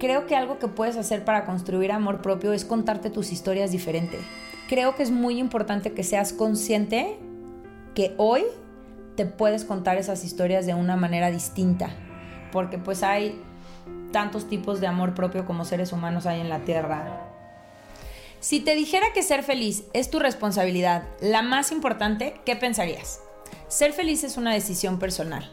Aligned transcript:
creo 0.00 0.26
que 0.26 0.34
algo 0.34 0.58
que 0.58 0.66
puedes 0.66 0.96
hacer 0.96 1.24
para 1.24 1.44
construir 1.44 1.92
amor 1.92 2.22
propio 2.22 2.52
es 2.52 2.64
contarte 2.64 3.10
tus 3.10 3.30
historias 3.30 3.70
diferente. 3.70 4.18
Creo 4.68 4.96
que 4.96 5.04
es 5.04 5.10
muy 5.10 5.38
importante 5.38 5.92
que 5.92 6.02
seas 6.02 6.32
consciente 6.32 7.18
que 7.94 8.14
hoy 8.16 8.42
te 9.14 9.26
puedes 9.26 9.64
contar 9.64 9.98
esas 9.98 10.24
historias 10.24 10.64
de 10.64 10.74
una 10.74 10.96
manera 10.96 11.30
distinta, 11.30 11.90
porque 12.50 12.78
pues 12.78 13.02
hay 13.02 13.40
tantos 14.10 14.48
tipos 14.48 14.80
de 14.80 14.86
amor 14.86 15.14
propio 15.14 15.44
como 15.44 15.64
seres 15.64 15.92
humanos 15.92 16.26
hay 16.26 16.40
en 16.40 16.48
la 16.48 16.60
Tierra. 16.60 17.26
Si 18.40 18.60
te 18.60 18.74
dijera 18.74 19.12
que 19.12 19.22
ser 19.22 19.42
feliz 19.42 19.84
es 19.92 20.10
tu 20.10 20.18
responsabilidad, 20.18 21.02
la 21.20 21.42
más 21.42 21.72
importante, 21.72 22.40
¿qué 22.46 22.56
pensarías? 22.56 23.20
Ser 23.68 23.92
feliz 23.92 24.24
es 24.24 24.38
una 24.38 24.54
decisión 24.54 24.98
personal. 24.98 25.50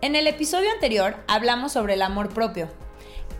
En 0.00 0.16
el 0.16 0.26
episodio 0.26 0.70
anterior 0.72 1.16
hablamos 1.28 1.72
sobre 1.72 1.94
el 1.94 2.02
amor 2.02 2.30
propio. 2.30 2.68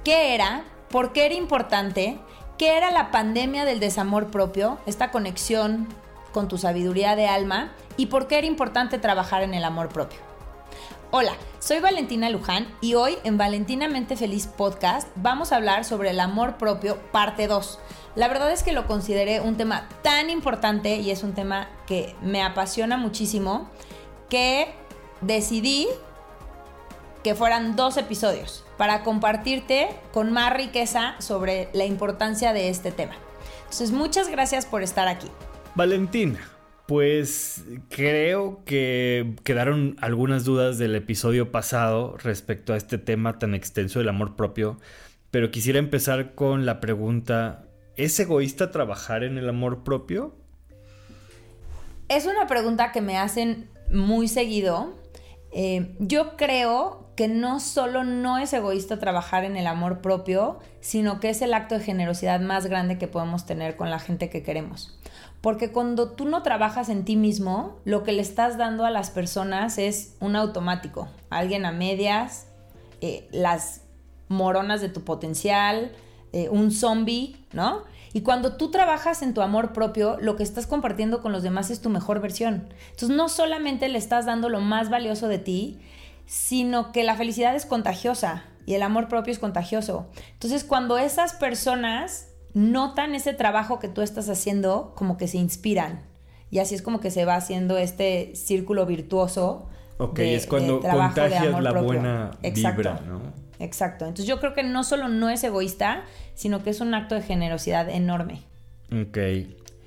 ¿Qué 0.08 0.34
era? 0.34 0.64
¿Por 0.88 1.12
qué 1.12 1.26
era 1.26 1.34
importante? 1.34 2.18
¿Qué 2.56 2.78
era 2.78 2.90
la 2.90 3.10
pandemia 3.10 3.66
del 3.66 3.78
desamor 3.78 4.28
propio? 4.30 4.78
Esta 4.86 5.10
conexión 5.10 5.86
con 6.32 6.48
tu 6.48 6.56
sabiduría 6.56 7.14
de 7.14 7.26
alma 7.26 7.74
y 7.98 8.06
por 8.06 8.26
qué 8.26 8.38
era 8.38 8.46
importante 8.46 8.96
trabajar 8.96 9.42
en 9.42 9.52
el 9.52 9.64
amor 9.64 9.90
propio. 9.90 10.18
Hola, 11.10 11.32
soy 11.58 11.80
Valentina 11.80 12.30
Luján 12.30 12.74
y 12.80 12.94
hoy 12.94 13.18
en 13.22 13.36
Valentinamente 13.36 14.16
Feliz 14.16 14.46
Podcast 14.46 15.08
vamos 15.16 15.52
a 15.52 15.56
hablar 15.56 15.84
sobre 15.84 16.08
el 16.08 16.20
amor 16.20 16.56
propio 16.56 16.96
parte 17.12 17.46
2. 17.46 17.78
La 18.14 18.28
verdad 18.28 18.50
es 18.50 18.62
que 18.62 18.72
lo 18.72 18.86
consideré 18.86 19.42
un 19.42 19.58
tema 19.58 19.90
tan 20.00 20.30
importante 20.30 20.96
y 20.96 21.10
es 21.10 21.22
un 21.22 21.34
tema 21.34 21.68
que 21.86 22.16
me 22.22 22.42
apasiona 22.42 22.96
muchísimo 22.96 23.68
que 24.30 24.74
decidí 25.20 25.86
que 27.22 27.34
fueran 27.34 27.76
dos 27.76 27.98
episodios 27.98 28.64
para 28.78 29.02
compartirte 29.02 29.88
con 30.12 30.32
más 30.32 30.54
riqueza 30.54 31.16
sobre 31.18 31.68
la 31.74 31.84
importancia 31.84 32.54
de 32.54 32.70
este 32.70 32.92
tema. 32.92 33.16
Entonces, 33.64 33.92
muchas 33.92 34.30
gracias 34.30 34.64
por 34.64 34.82
estar 34.82 35.08
aquí. 35.08 35.28
Valentina, 35.74 36.40
pues 36.86 37.64
creo 37.90 38.62
que 38.64 39.36
quedaron 39.44 39.96
algunas 40.00 40.44
dudas 40.44 40.78
del 40.78 40.94
episodio 40.94 41.52
pasado 41.52 42.16
respecto 42.16 42.72
a 42.72 42.78
este 42.78 42.96
tema 42.96 43.38
tan 43.38 43.54
extenso 43.54 43.98
del 43.98 44.08
amor 44.08 44.36
propio, 44.36 44.78
pero 45.30 45.50
quisiera 45.50 45.78
empezar 45.78 46.34
con 46.34 46.64
la 46.64 46.80
pregunta, 46.80 47.66
¿es 47.96 48.18
egoísta 48.18 48.70
trabajar 48.70 49.22
en 49.22 49.36
el 49.36 49.50
amor 49.50 49.84
propio? 49.84 50.34
Es 52.08 52.24
una 52.24 52.46
pregunta 52.46 52.90
que 52.90 53.02
me 53.02 53.18
hacen 53.18 53.68
muy 53.92 54.26
seguido. 54.26 54.94
Eh, 55.52 55.94
yo 55.98 56.36
creo 56.36 57.08
que 57.16 57.26
no 57.26 57.58
solo 57.58 58.04
no 58.04 58.38
es 58.38 58.52
egoísta 58.52 58.98
trabajar 58.98 59.44
en 59.44 59.56
el 59.56 59.66
amor 59.66 60.00
propio, 60.00 60.60
sino 60.80 61.18
que 61.18 61.30
es 61.30 61.42
el 61.42 61.52
acto 61.52 61.74
de 61.76 61.84
generosidad 61.84 62.40
más 62.40 62.66
grande 62.66 62.98
que 62.98 63.08
podemos 63.08 63.44
tener 63.44 63.76
con 63.76 63.90
la 63.90 63.98
gente 63.98 64.30
que 64.30 64.42
queremos. 64.42 64.98
Porque 65.40 65.72
cuando 65.72 66.12
tú 66.12 66.26
no 66.26 66.42
trabajas 66.42 66.88
en 66.88 67.04
ti 67.04 67.16
mismo, 67.16 67.80
lo 67.84 68.02
que 68.02 68.12
le 68.12 68.22
estás 68.22 68.56
dando 68.56 68.84
a 68.84 68.90
las 68.90 69.10
personas 69.10 69.78
es 69.78 70.16
un 70.20 70.36
automático. 70.36 71.08
Alguien 71.30 71.64
a 71.64 71.72
medias, 71.72 72.46
eh, 73.00 73.28
las 73.30 73.82
moronas 74.28 74.80
de 74.80 74.88
tu 74.88 75.04
potencial, 75.04 75.92
eh, 76.32 76.48
un 76.48 76.70
zombie, 76.70 77.36
¿no? 77.52 77.84
Y 78.12 78.22
cuando 78.22 78.56
tú 78.56 78.70
trabajas 78.70 79.22
en 79.22 79.34
tu 79.34 79.42
amor 79.42 79.72
propio, 79.72 80.16
lo 80.20 80.36
que 80.36 80.42
estás 80.42 80.66
compartiendo 80.66 81.20
con 81.22 81.32
los 81.32 81.42
demás 81.42 81.70
es 81.70 81.80
tu 81.80 81.90
mejor 81.90 82.20
versión. 82.20 82.68
Entonces 82.90 83.10
no 83.10 83.28
solamente 83.28 83.88
le 83.88 83.98
estás 83.98 84.26
dando 84.26 84.48
lo 84.48 84.60
más 84.60 84.90
valioso 84.90 85.28
de 85.28 85.38
ti, 85.38 85.78
sino 86.26 86.92
que 86.92 87.04
la 87.04 87.16
felicidad 87.16 87.54
es 87.54 87.66
contagiosa 87.66 88.44
y 88.66 88.74
el 88.74 88.82
amor 88.82 89.08
propio 89.08 89.32
es 89.32 89.38
contagioso. 89.38 90.06
Entonces 90.32 90.64
cuando 90.64 90.98
esas 90.98 91.34
personas 91.34 92.28
notan 92.54 93.14
ese 93.14 93.34
trabajo 93.34 93.78
que 93.78 93.88
tú 93.88 94.02
estás 94.02 94.28
haciendo, 94.28 94.92
como 94.94 95.16
que 95.16 95.28
se 95.28 95.38
inspiran. 95.38 96.02
Y 96.50 96.60
así 96.60 96.74
es 96.74 96.82
como 96.82 97.00
que 97.00 97.10
se 97.10 97.24
va 97.24 97.34
haciendo 97.36 97.76
este 97.76 98.34
círculo 98.34 98.86
virtuoso. 98.86 99.68
Ok, 99.98 100.18
es 100.20 100.46
cuando 100.46 100.80
contagias 100.80 101.62
la 101.62 101.72
buena 101.72 102.30
vibra, 102.42 103.00
¿no? 103.06 103.47
Exacto. 103.58 104.04
Entonces 104.04 104.26
yo 104.26 104.40
creo 104.40 104.54
que 104.54 104.62
no 104.62 104.84
solo 104.84 105.08
no 105.08 105.28
es 105.30 105.42
egoísta, 105.44 106.04
sino 106.34 106.62
que 106.62 106.70
es 106.70 106.80
un 106.80 106.94
acto 106.94 107.14
de 107.14 107.22
generosidad 107.22 107.88
enorme. 107.88 108.42
Ok. 108.92 109.18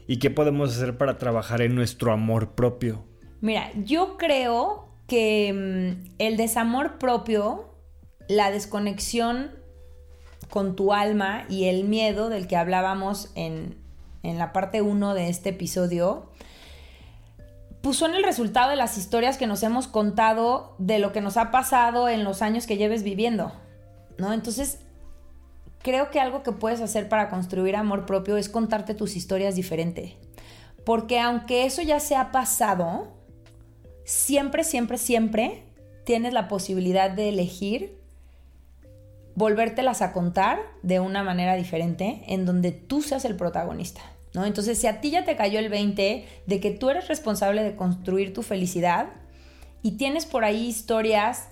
¿Y 0.08 0.18
qué 0.18 0.30
podemos 0.30 0.76
hacer 0.76 0.98
para 0.98 1.18
trabajar 1.18 1.62
en 1.62 1.76
nuestro 1.76 2.12
amor 2.12 2.52
propio? 2.52 3.04
Mira, 3.40 3.72
yo 3.76 4.18
creo 4.18 4.90
que 5.08 5.54
mm, 5.54 6.14
el 6.20 6.38
desamor 6.38 6.98
propio, 6.98 7.74
la 8.28 8.52
desconexión 8.52 9.52
con 10.50 10.76
tu 10.76 10.94
alma 10.94 11.46
y 11.50 11.66
el 11.66 11.86
miedo 11.86 12.30
del 12.30 12.48
que 12.48 12.58
hablábamos 12.58 13.32
en, 13.36 13.78
la 14.22 14.54
parte 14.54 14.82
1 14.82 15.14
de 15.16 15.30
este 15.30 15.50
episodio, 15.50 16.30
pues 17.82 17.98
son 17.98 18.14
el 18.14 18.24
resultado 18.24 18.70
de 18.70 18.76
las 18.76 18.98
historias 18.98 19.38
que 19.38 19.48
nos 19.48 19.64
hemos 19.64 19.88
contado 19.88 20.76
de 20.78 21.00
lo 21.00 21.12
que 21.12 21.22
nos 21.22 21.38
ha 21.38 21.52
pasado 21.52 22.10
en 22.10 22.24
los 22.24 22.42
años 22.42 22.68
que 22.68 22.78
lleves 22.78 23.04
viviendo, 23.04 23.52
¿no? 24.18 24.34
Entonces, 24.34 24.80
creo 25.82 26.12
que 26.12 26.20
algo 26.20 26.44
que 26.44 26.52
puedes 26.52 26.82
hacer 26.82 27.10
para 27.10 27.30
construir 27.30 27.76
amor 27.76 28.06
propio 28.06 28.38
es 28.38 28.50
contarte 28.50 28.94
tus 28.94 29.16
historias 29.16 29.56
diferente. 29.56 30.18
Porque 30.86 31.20
aunque 31.20 31.66
eso 31.66 31.82
ya 31.82 32.00
se 32.00 32.16
ha 32.16 32.32
pasado, 32.32 33.08
siempre, 34.06 34.64
siempre, 34.64 34.98
siempre 34.98 35.64
tienes 36.06 36.34
la 36.34 36.48
posibilidad 36.48 37.10
de 37.10 37.30
elegir 37.30 38.00
volvértelas 39.36 40.02
a 40.02 40.12
contar 40.12 40.60
de 40.84 41.00
una 41.00 41.24
manera 41.24 41.56
diferente, 41.56 42.22
en 42.28 42.46
donde 42.46 42.72
tú 42.72 43.02
seas 43.02 43.26
el 43.26 43.36
protagonista. 43.36 44.02
Entonces, 44.34 44.78
si 44.78 44.88
a 44.88 45.02
ti 45.02 45.12
ya 45.12 45.26
te 45.26 45.36
cayó 45.36 45.60
el 45.60 45.70
20 45.70 46.26
de 46.46 46.60
que 46.60 46.72
tú 46.72 46.90
eres 46.90 47.08
responsable 47.08 47.64
de 47.64 47.76
construir 47.76 48.34
tu 48.34 48.44
felicidad 48.44 49.10
y 49.84 49.98
tienes 49.98 50.26
por 50.26 50.46
ahí 50.46 50.68
historias 50.68 51.50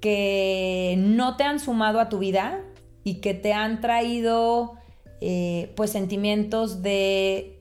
que 0.00 0.96
no 0.98 1.36
te 1.36 1.44
han 1.44 1.60
sumado 1.60 2.00
a 2.00 2.08
tu 2.08 2.18
vida 2.18 2.60
y 3.04 3.16
que 3.16 3.34
te 3.34 3.52
han 3.52 3.80
traído 3.80 4.74
eh, 5.20 5.72
pues 5.76 5.90
sentimientos 5.90 6.82
de 6.82 7.58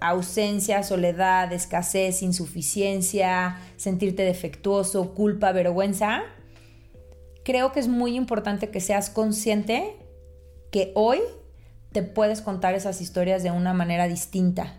ausencia, 0.00 0.82
soledad, 0.82 1.52
escasez, 1.52 2.22
insuficiencia, 2.22 3.58
sentirte 3.76 4.22
defectuoso, 4.22 5.14
culpa, 5.14 5.52
vergüenza, 5.52 6.22
creo 7.44 7.72
que 7.72 7.80
es 7.80 7.88
muy 7.88 8.16
importante 8.16 8.70
que 8.70 8.80
seas 8.80 9.10
consciente 9.10 9.96
que 10.70 10.92
hoy 10.94 11.18
te 11.92 12.02
puedes 12.02 12.40
contar 12.40 12.74
esas 12.74 13.00
historias 13.00 13.42
de 13.42 13.50
una 13.50 13.72
manera 13.72 14.06
distinta, 14.08 14.74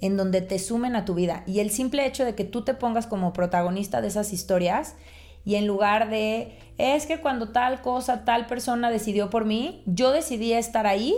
en 0.00 0.16
donde 0.16 0.40
te 0.40 0.58
sumen 0.58 0.96
a 0.96 1.04
tu 1.04 1.14
vida. 1.14 1.44
Y 1.46 1.60
el 1.60 1.70
simple 1.70 2.06
hecho 2.06 2.24
de 2.24 2.34
que 2.34 2.44
tú 2.44 2.62
te 2.62 2.74
pongas 2.74 3.06
como 3.06 3.32
protagonista 3.32 4.00
de 4.00 4.08
esas 4.08 4.32
historias 4.32 4.96
y 5.44 5.56
en 5.56 5.66
lugar 5.66 6.08
de, 6.08 6.58
es 6.78 7.06
que 7.06 7.20
cuando 7.20 7.50
tal 7.50 7.82
cosa, 7.82 8.24
tal 8.24 8.46
persona 8.46 8.90
decidió 8.90 9.28
por 9.30 9.44
mí, 9.44 9.82
yo 9.86 10.10
decidí 10.10 10.52
estar 10.52 10.86
ahí 10.86 11.14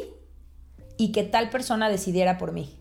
y 0.97 1.13
que 1.13 1.23
tal 1.23 1.51
persona 1.51 1.89
decidiera 1.89 2.39
por 2.39 2.53
mí. 2.53 2.77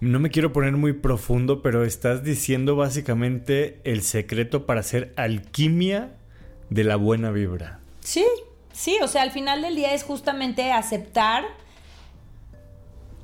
No 0.00 0.18
me 0.18 0.30
quiero 0.30 0.52
poner 0.52 0.72
muy 0.72 0.94
profundo, 0.94 1.60
pero 1.60 1.84
estás 1.84 2.22
diciendo 2.22 2.76
básicamente 2.76 3.80
el 3.84 4.02
secreto 4.02 4.64
para 4.64 4.80
hacer 4.80 5.12
alquimia 5.16 6.16
de 6.70 6.84
la 6.84 6.96
buena 6.96 7.30
vibra. 7.30 7.80
Sí, 8.00 8.24
sí, 8.72 8.96
o 9.02 9.08
sea, 9.08 9.22
al 9.22 9.30
final 9.30 9.60
del 9.60 9.74
día 9.74 9.92
es 9.92 10.04
justamente 10.04 10.72
aceptar, 10.72 11.44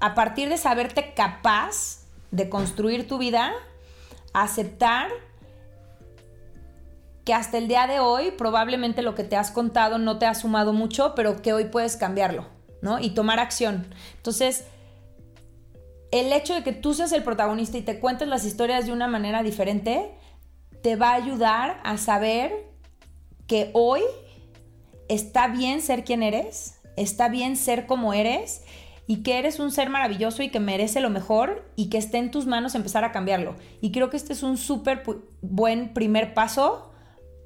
a 0.01 0.15
partir 0.15 0.49
de 0.49 0.59
saberte 0.59 1.15
capaz 1.15 2.07
de 2.31 2.49
construir 2.49 3.07
tu 3.09 3.19
vida, 3.19 3.53
aceptar 4.33 5.11
que 7.25 7.35
hasta 7.35 7.59
el 7.59 7.67
día 7.67 7.87
de 7.87 7.99
hoy 7.99 8.31
probablemente 8.31 9.03
lo 9.03 9.15
que 9.15 9.25
te 9.25 9.37
has 9.37 9.51
contado 9.51 9.99
no 9.99 10.19
te 10.19 10.27
ha 10.27 10.35
sumado 10.35 10.73
mucho, 10.73 11.15
pero 11.15 11.43
que 11.43 11.53
hoy 11.53 11.65
puedes 11.65 11.97
cambiarlo, 11.97 12.47
¿no? 12.83 13.01
Y 13.01 13.11
tomar 13.11 13.41
acción. 13.41 13.87
Entonces, 14.17 14.65
el 16.13 16.33
hecho 16.33 16.55
de 16.55 16.63
que 16.63 16.73
tú 16.73 16.95
seas 16.95 17.13
el 17.13 17.25
protagonista 17.25 17.79
y 17.79 17.83
te 17.83 17.99
cuentes 17.99 18.29
las 18.29 18.45
historias 18.45 18.87
de 18.87 18.93
una 18.93 19.09
manera 19.09 19.43
diferente, 19.43 20.15
te 20.83 20.95
va 20.95 21.11
a 21.11 21.15
ayudar 21.15 21.81
a 21.83 21.97
saber 21.97 22.53
que 23.49 23.71
hoy 23.73 24.03
está 25.09 25.49
bien 25.49 25.83
ser 25.83 26.05
quien 26.05 26.23
eres, 26.23 26.79
está 26.97 27.29
bien 27.29 27.57
ser 27.57 27.87
como 27.87 28.13
eres 28.15 28.63
y 29.07 29.23
que 29.23 29.39
eres 29.39 29.61
un 29.61 29.71
ser 29.71 29.89
maravilloso 29.89 30.43
y 30.43 30.49
que 30.49 30.61
merece 30.61 31.01
lo 31.01 31.11
mejor 31.11 31.65
y 31.77 31.89
que 31.89 31.99
esté 31.99 32.19
en 32.19 32.31
tus 32.31 32.47
manos 32.47 32.75
empezar 32.75 33.05
a 33.05 33.13
cambiarlo. 33.13 33.55
Y 33.81 33.93
creo 33.93 34.11
que 34.11 34.17
este 34.17 34.33
es 34.33 34.43
un 34.43 34.57
súper 34.57 35.03
buen 35.41 35.95
primer 35.95 36.35
paso 36.35 36.93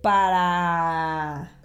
para 0.03 1.57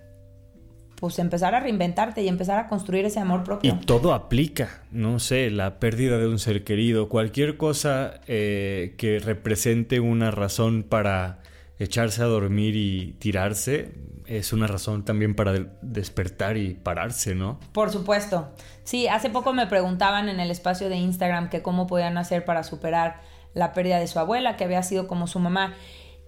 pues 0.95 1.19
empezar 1.19 1.56
a 1.56 1.59
reinventarte 1.59 2.24
y 2.24 2.27
empezar 2.27 2.57
a 2.57 2.68
construir 2.68 3.06
ese 3.06 3.19
amor 3.19 3.44
propio. 3.44 3.74
Y 3.74 3.86
todo 3.86 4.13
aplica, 4.13 4.83
no 4.92 5.19
sé, 5.19 5.50
la 5.50 5.80
pérdida 5.80 6.18
de 6.18 6.27
un 6.27 6.39
ser 6.39 6.63
querido, 6.63 7.09
cualquier 7.09 7.57
cosa 7.57 8.21
eh, 8.27 8.95
que 8.98 9.19
represente 9.19 10.00
una 10.00 10.31
razón 10.31 10.83
para 10.83 11.39
echarse 11.80 12.21
a 12.21 12.25
dormir 12.25 12.75
y 12.75 13.13
tirarse 13.19 13.91
es 14.27 14.54
una 14.54 14.68
razón 14.68 15.06
también 15.06 15.36
para 15.36 15.54
despertar 15.81 16.57
y 16.57 16.74
pararse, 16.74 17.36
¿no? 17.36 17.60
Por 17.72 17.92
supuesto. 17.92 18.54
Sí, 18.83 19.07
hace 19.07 19.30
poco 19.30 19.54
me 19.54 19.68
preguntaban 19.68 20.30
en 20.30 20.39
el 20.39 20.51
espacio 20.51 20.89
de 20.89 20.98
Instagram 20.98 21.50
que 21.50 21.62
cómo 21.62 21.88
podían 21.88 22.18
hacer 22.18 22.45
para 22.45 22.63
superar 22.63 23.22
la 23.54 23.74
pérdida 23.74 24.00
de 24.00 24.07
su 24.07 24.19
abuela, 24.19 24.57
que 24.57 24.63
había 24.63 24.83
sido 24.83 25.07
como 25.07 25.27
su 25.27 25.39
mamá. 25.39 25.74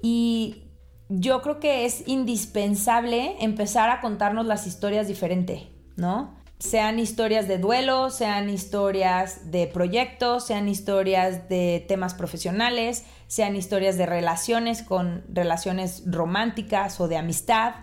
Y 0.02 0.68
yo 1.10 1.42
creo 1.42 1.60
que 1.60 1.86
es 1.86 2.08
indispensable 2.08 3.36
empezar 3.40 3.90
a 3.90 4.02
contarnos 4.02 4.46
las 4.46 4.68
historias 4.68 5.08
diferente, 5.08 5.70
¿no? 5.96 6.36
Sean 6.60 6.98
historias 6.98 7.48
de 7.48 7.60
duelo, 7.60 8.10
sean 8.10 8.50
historias 8.50 9.52
de 9.52 9.68
proyectos, 9.68 10.48
sean 10.48 10.68
historias 10.68 11.50
de 11.50 11.86
temas 11.88 12.16
profesionales, 12.16 13.06
sean 13.28 13.56
historias 13.56 13.96
de 13.98 14.08
relaciones 14.08 14.82
con 14.82 15.24
relaciones 15.30 16.04
románticas 16.08 17.00
o 17.00 17.08
de 17.08 17.18
amistad 17.18 17.76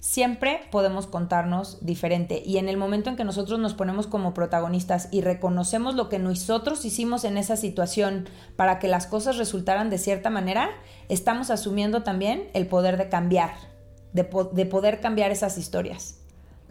siempre 0.00 0.62
podemos 0.70 1.06
contarnos 1.06 1.78
diferente. 1.82 2.42
Y 2.44 2.58
en 2.58 2.68
el 2.68 2.76
momento 2.76 3.10
en 3.10 3.16
que 3.16 3.24
nosotros 3.24 3.58
nos 3.58 3.74
ponemos 3.74 4.06
como 4.06 4.34
protagonistas 4.34 5.08
y 5.10 5.20
reconocemos 5.20 5.94
lo 5.94 6.08
que 6.08 6.18
nosotros 6.18 6.84
hicimos 6.84 7.24
en 7.24 7.36
esa 7.36 7.56
situación 7.56 8.28
para 8.56 8.78
que 8.78 8.88
las 8.88 9.06
cosas 9.06 9.36
resultaran 9.36 9.90
de 9.90 9.98
cierta 9.98 10.30
manera, 10.30 10.70
estamos 11.08 11.50
asumiendo 11.50 12.02
también 12.02 12.48
el 12.54 12.66
poder 12.66 12.96
de 12.96 13.08
cambiar, 13.08 13.52
de, 14.12 14.28
de 14.52 14.66
poder 14.66 15.00
cambiar 15.00 15.30
esas 15.30 15.58
historias. 15.58 16.16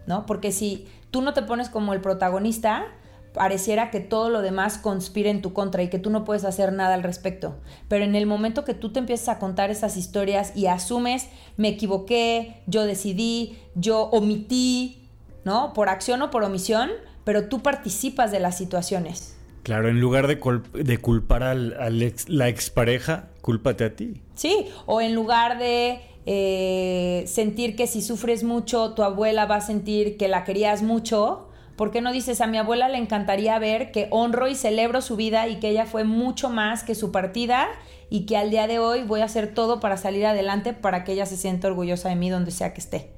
¿No? 0.08 0.26
Porque 0.26 0.52
si 0.52 0.88
tú 1.12 1.22
no 1.22 1.34
te 1.34 1.44
pones 1.44 1.70
como 1.70 1.94
el 1.94 2.02
protagonista, 2.02 2.88
pareciera 3.34 3.92
que 3.92 4.00
todo 4.00 4.30
lo 4.30 4.42
demás 4.42 4.78
conspira 4.78 5.30
en 5.30 5.42
tu 5.42 5.54
contra 5.54 5.84
y 5.84 5.90
que 5.90 6.00
tú 6.00 6.10
no 6.10 6.26
puedes 6.26 6.46
hacer 6.46 6.74
nada 6.74 6.94
al 6.94 7.04
respecto. 7.04 7.56
Pero 7.88 8.04
en 8.04 8.16
el 8.16 8.26
momento 8.26 8.66
que 8.66 8.74
tú 8.74 8.92
te 8.92 9.00
empiezas 9.00 9.30
a 9.30 9.40
contar 9.40 9.70
esas 9.70 9.98
historias 9.98 10.56
y 10.56 10.68
asumes, 10.68 11.28
me 11.58 11.70
equivoqué, 11.70 12.62
yo 12.68 12.86
decidí, 12.86 13.58
yo 13.76 14.04
omití, 14.12 15.10
¿no? 15.46 15.74
Por 15.74 15.90
acción 15.90 16.22
o 16.22 16.32
por 16.32 16.44
omisión, 16.44 16.90
pero 17.24 17.48
tú 17.48 17.62
participas 17.62 18.32
de 18.32 18.40
las 18.40 18.58
situaciones. 18.58 19.36
Claro, 19.64 19.90
en 19.90 20.00
lugar 20.00 20.28
de, 20.28 20.40
de 20.74 20.98
culpar 20.98 21.44
a 21.44 21.54
la 21.54 22.48
expareja, 22.48 23.28
cúlpate 23.42 23.84
a 23.84 23.96
ti. 23.96 24.22
Sí, 24.34 24.68
o 24.86 25.02
en 25.02 25.14
lugar 25.14 25.60
de 25.60 26.02
eh, 26.26 27.24
sentir 27.28 27.76
que 27.76 27.88
si 27.88 28.02
sufres 28.02 28.44
mucho, 28.44 28.94
tu 28.94 29.04
abuela 29.04 29.46
va 29.46 29.58
a 29.58 29.62
sentir 29.62 30.18
que 30.18 30.28
la 30.28 30.44
querías 30.44 30.82
mucho, 30.82 31.49
¿Por 31.80 31.92
qué 31.92 32.02
no 32.02 32.12
dices 32.12 32.42
a 32.42 32.48
mi 32.48 32.58
abuela 32.58 32.90
le 32.90 32.98
encantaría 32.98 33.58
ver 33.58 33.94
que 33.94 34.10
honro 34.12 34.50
y 34.50 34.56
celebro 34.56 35.02
su 35.02 35.16
vida 35.16 35.48
y 35.48 35.62
que 35.62 35.70
ella 35.70 35.86
fue 35.86 36.04
mucho 36.04 36.50
más 36.50 36.84
que 36.84 36.94
su 36.94 37.14
partida 37.14 37.70
y 38.10 38.26
que 38.26 38.36
al 38.36 38.52
día 38.52 38.68
de 38.68 38.80
hoy 38.80 39.04
voy 39.04 39.22
a 39.22 39.24
hacer 39.24 39.54
todo 39.54 39.80
para 39.80 39.96
salir 39.96 40.26
adelante 40.26 40.74
para 40.74 41.06
que 41.06 41.14
ella 41.14 41.26
se 41.26 41.38
sienta 41.38 41.70
orgullosa 41.70 42.10
de 42.10 42.18
mí 42.18 42.30
donde 42.30 42.52
sea 42.52 42.74
que 42.74 42.82
esté? 42.82 43.14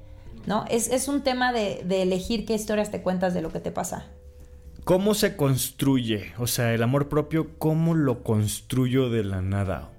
¿No? 0.46 0.64
Es, 0.70 1.08
un 1.08 1.22
tema 1.22 1.52
de, 1.52 1.82
de 1.84 2.02
elegir 2.02 2.46
qué 2.46 2.54
historias 2.54 2.92
te 2.92 3.02
cuentas 3.02 3.34
de 3.34 3.42
lo 3.42 3.50
que 3.50 3.58
te 3.58 3.72
pasa. 3.72 4.06
¿Cómo 4.84 5.14
se 5.14 5.34
construye? 5.34 6.32
O 6.38 6.46
sea, 6.46 6.72
el 6.72 6.84
amor 6.84 7.08
propio, 7.08 7.58
¿cómo 7.58 7.94
lo 7.94 8.22
construyo 8.22 9.10
de 9.10 9.24
la 9.24 9.42
nada? 9.42 9.90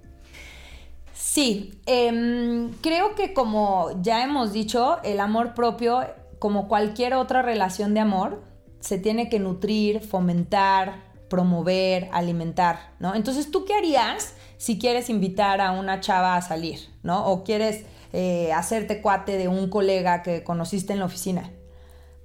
Sí, 1.13 1.81
em, 1.85 2.71
creo 2.79 3.15
que 3.15 3.33
como 3.33 3.89
ya 4.01 4.23
hemos 4.23 4.53
dicho, 4.53 4.99
el 5.03 5.19
amor 5.19 5.53
propio, 5.53 6.05
como 6.39 6.69
cualquier 6.69 7.13
otra 7.15 7.41
relación 7.41 7.93
de 7.93 7.99
amor, 7.99 8.52
se 8.83 8.97
tiene 8.97 9.29
que 9.29 9.39
nutrir, 9.39 10.01
fomentar, 10.01 10.95
promover, 11.29 12.09
alimentar, 12.11 12.91
¿no? 12.99 13.15
Entonces, 13.15 13.49
¿tú 13.49 13.63
qué 13.63 13.73
harías 13.73 14.33
si 14.57 14.77
quieres 14.77 15.09
invitar 15.09 15.61
a 15.61 15.71
una 15.71 16.01
chava 16.01 16.35
a 16.35 16.41
salir, 16.41 16.89
¿no? 17.01 17.25
O 17.27 17.45
quieres 17.45 17.85
eh, 18.11 18.51
hacerte 18.51 19.01
cuate 19.01 19.37
de 19.37 19.47
un 19.47 19.69
colega 19.69 20.21
que 20.21 20.43
conociste 20.43 20.91
en 20.91 20.99
la 20.99 21.05
oficina. 21.05 21.49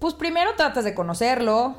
Pues 0.01 0.15
primero 0.15 0.51
tratas 0.57 0.83
de 0.83 0.95
conocerlo, 0.95 1.77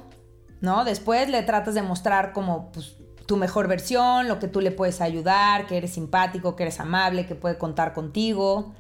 ¿no? 0.61 0.85
Después 0.85 1.27
le 1.29 1.43
tratas 1.43 1.75
de 1.75 1.81
mostrar 1.81 2.31
como 2.31 2.71
pues, 2.71 2.95
tu 3.25 3.35
mejor 3.35 3.67
versión, 3.67 4.29
lo 4.29 4.39
que 4.39 4.47
tú 4.47 4.61
le 4.61 4.71
puedes 4.71 5.01
ayudar, 5.01 5.67
que 5.67 5.75
eres 5.75 5.91
simpático, 5.91 6.55
que 6.55 6.63
eres 6.63 6.79
amable, 6.79 7.27
que 7.27 7.35
puede 7.35 7.57
contar 7.57 7.93
contigo. 7.93 8.73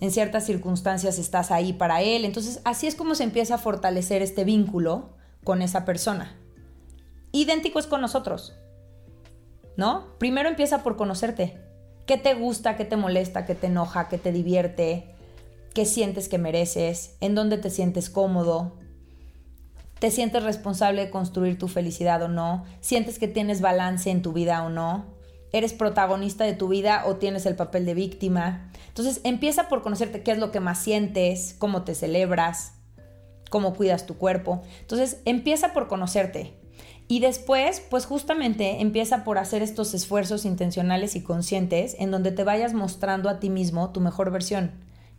En 0.00 0.10
ciertas 0.10 0.44
circunstancias 0.44 1.18
estás 1.18 1.50
ahí 1.50 1.72
para 1.72 2.02
él. 2.02 2.26
Entonces, 2.26 2.60
así 2.64 2.86
es 2.86 2.94
como 2.94 3.14
se 3.14 3.24
empieza 3.24 3.54
a 3.54 3.58
fortalecer 3.58 4.20
este 4.20 4.44
vínculo 4.44 5.16
con 5.46 5.62
esa 5.62 5.84
persona. 5.84 6.36
Idéntico 7.30 7.78
es 7.78 7.86
con 7.86 8.00
nosotros. 8.00 8.52
¿No? 9.76 10.18
Primero 10.18 10.48
empieza 10.48 10.82
por 10.82 10.96
conocerte. 10.96 11.62
¿Qué 12.04 12.18
te 12.18 12.34
gusta, 12.34 12.76
qué 12.76 12.84
te 12.84 12.96
molesta, 12.96 13.46
qué 13.46 13.54
te 13.54 13.68
enoja, 13.68 14.08
qué 14.08 14.18
te 14.18 14.32
divierte? 14.32 15.14
¿Qué 15.72 15.86
sientes 15.86 16.28
que 16.28 16.38
mereces? 16.38 17.16
¿En 17.20 17.36
dónde 17.36 17.58
te 17.58 17.70
sientes 17.70 18.10
cómodo? 18.10 18.76
¿Te 20.00 20.10
sientes 20.10 20.42
responsable 20.42 21.02
de 21.04 21.10
construir 21.10 21.58
tu 21.58 21.68
felicidad 21.68 22.22
o 22.22 22.28
no? 22.28 22.64
¿Sientes 22.80 23.20
que 23.20 23.28
tienes 23.28 23.60
balance 23.60 24.10
en 24.10 24.22
tu 24.22 24.32
vida 24.32 24.64
o 24.64 24.68
no? 24.68 25.14
¿Eres 25.52 25.74
protagonista 25.74 26.42
de 26.42 26.54
tu 26.54 26.66
vida 26.66 27.04
o 27.06 27.16
tienes 27.16 27.46
el 27.46 27.54
papel 27.54 27.86
de 27.86 27.94
víctima? 27.94 28.72
Entonces 28.88 29.20
empieza 29.22 29.68
por 29.68 29.82
conocerte 29.82 30.24
qué 30.24 30.32
es 30.32 30.38
lo 30.38 30.50
que 30.50 30.58
más 30.58 30.78
sientes, 30.78 31.54
cómo 31.58 31.84
te 31.84 31.94
celebras, 31.94 32.75
cómo 33.50 33.74
cuidas 33.74 34.06
tu 34.06 34.16
cuerpo. 34.16 34.62
Entonces, 34.80 35.20
empieza 35.24 35.72
por 35.72 35.88
conocerte. 35.88 36.54
Y 37.08 37.20
después, 37.20 37.80
pues 37.88 38.04
justamente 38.04 38.80
empieza 38.80 39.22
por 39.22 39.38
hacer 39.38 39.62
estos 39.62 39.94
esfuerzos 39.94 40.44
intencionales 40.44 41.14
y 41.14 41.22
conscientes 41.22 41.94
en 42.00 42.10
donde 42.10 42.32
te 42.32 42.42
vayas 42.42 42.74
mostrando 42.74 43.28
a 43.28 43.38
ti 43.38 43.48
mismo 43.48 43.90
tu 43.90 44.00
mejor 44.00 44.32
versión, 44.32 44.72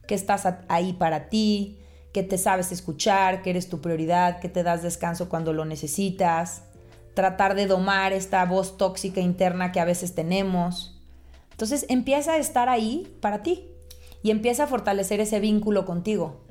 que 0.05 0.15
estás 0.15 0.47
ahí 0.67 0.93
para 0.93 1.29
ti, 1.29 1.79
que 2.13 2.23
te 2.23 2.37
sabes 2.37 2.71
escuchar, 2.71 3.41
que 3.41 3.51
eres 3.51 3.69
tu 3.69 3.79
prioridad, 3.79 4.39
que 4.39 4.49
te 4.49 4.63
das 4.63 4.83
descanso 4.83 5.29
cuando 5.29 5.53
lo 5.53 5.63
necesitas, 5.63 6.63
tratar 7.13 7.55
de 7.55 7.67
domar 7.67 8.11
esta 8.11 8.43
voz 8.45 8.77
tóxica 8.77 9.21
interna 9.21 9.71
que 9.71 9.79
a 9.79 9.85
veces 9.85 10.13
tenemos. 10.13 11.01
Entonces 11.51 11.85
empieza 11.89 12.33
a 12.33 12.37
estar 12.37 12.67
ahí 12.69 13.17
para 13.21 13.43
ti 13.43 13.69
y 14.23 14.31
empieza 14.31 14.65
a 14.65 14.67
fortalecer 14.67 15.21
ese 15.21 15.39
vínculo 15.39 15.85
contigo. 15.85 16.46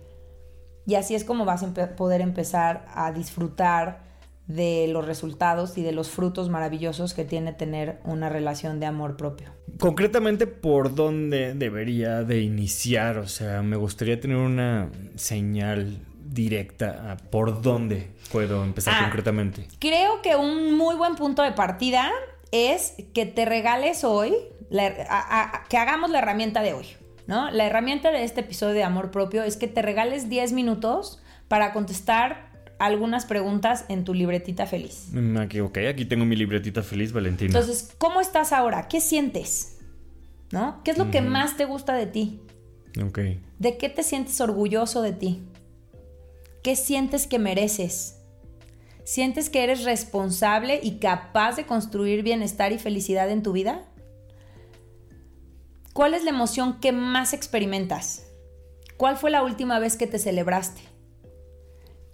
Y 0.86 0.94
así 0.94 1.14
es 1.14 1.24
como 1.24 1.44
vas 1.44 1.62
a 1.62 1.72
poder 1.96 2.20
empezar 2.20 2.86
a 2.94 3.12
disfrutar 3.12 4.06
de 4.46 4.86
los 4.88 5.04
resultados 5.04 5.76
y 5.76 5.82
de 5.82 5.92
los 5.92 6.08
frutos 6.08 6.48
maravillosos 6.48 7.14
que 7.14 7.24
tiene 7.24 7.52
tener 7.52 7.98
una 8.04 8.28
relación 8.28 8.78
de 8.78 8.86
amor 8.86 9.16
propio. 9.16 9.50
Concretamente, 9.80 10.46
¿por 10.46 10.94
dónde 10.94 11.54
debería 11.54 12.22
de 12.22 12.40
iniciar? 12.40 13.18
O 13.18 13.26
sea, 13.26 13.62
me 13.62 13.76
gustaría 13.76 14.20
tener 14.20 14.36
una 14.36 14.90
señal 15.16 15.98
directa 16.24 17.12
a 17.12 17.16
por 17.16 17.60
dónde 17.62 18.10
puedo 18.30 18.62
empezar 18.62 18.94
ah, 18.96 19.02
concretamente. 19.04 19.66
Creo 19.80 20.22
que 20.22 20.36
un 20.36 20.76
muy 20.76 20.94
buen 20.94 21.16
punto 21.16 21.42
de 21.42 21.52
partida 21.52 22.10
es 22.52 22.94
que 23.14 23.26
te 23.26 23.44
regales 23.44 24.04
hoy, 24.04 24.32
que 24.70 25.76
hagamos 25.76 26.10
la 26.10 26.18
herramienta 26.18 26.62
de 26.62 26.74
hoy. 26.74 26.86
¿No? 27.26 27.50
La 27.50 27.66
herramienta 27.66 28.10
de 28.10 28.24
este 28.24 28.40
episodio 28.40 28.74
de 28.74 28.84
amor 28.84 29.10
propio 29.10 29.42
es 29.42 29.56
que 29.56 29.68
te 29.68 29.82
regales 29.82 30.28
10 30.28 30.52
minutos 30.52 31.20
para 31.48 31.72
contestar 31.72 32.50
algunas 32.78 33.24
preguntas 33.26 33.84
en 33.88 34.04
tu 34.04 34.14
libretita 34.14 34.66
feliz. 34.66 35.08
Mm, 35.12 35.36
aquí, 35.38 35.60
ok, 35.60 35.78
aquí 35.88 36.04
tengo 36.04 36.24
mi 36.24 36.36
libretita 36.36 36.82
feliz, 36.82 37.12
Valentina. 37.12 37.48
Entonces, 37.48 37.94
¿cómo 37.98 38.20
estás 38.20 38.52
ahora? 38.52 38.88
¿Qué 38.88 39.00
sientes? 39.00 39.78
¿No? 40.50 40.80
¿Qué 40.84 40.92
es 40.92 40.98
lo 40.98 41.10
que 41.10 41.22
más 41.22 41.56
te 41.56 41.64
gusta 41.64 41.94
de 41.94 42.06
ti? 42.06 42.40
Ok. 43.04 43.18
¿De 43.58 43.78
qué 43.78 43.88
te 43.88 44.02
sientes 44.02 44.40
orgulloso 44.40 45.02
de 45.02 45.12
ti? 45.12 45.42
¿Qué 46.62 46.76
sientes 46.76 47.26
que 47.26 47.38
mereces? 47.38 48.18
¿Sientes 49.04 49.50
que 49.50 49.62
eres 49.62 49.84
responsable 49.84 50.80
y 50.82 50.98
capaz 50.98 51.56
de 51.56 51.64
construir 51.64 52.22
bienestar 52.22 52.72
y 52.72 52.78
felicidad 52.78 53.30
en 53.30 53.42
tu 53.42 53.52
vida? 53.52 53.84
¿Cuál 55.96 56.12
es 56.12 56.24
la 56.24 56.30
emoción 56.30 56.78
que 56.78 56.92
más 56.92 57.32
experimentas? 57.32 58.26
¿Cuál 58.98 59.16
fue 59.16 59.30
la 59.30 59.42
última 59.42 59.78
vez 59.78 59.96
que 59.96 60.06
te 60.06 60.18
celebraste? 60.18 60.82